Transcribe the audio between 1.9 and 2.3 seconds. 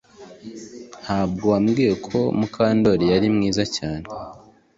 ko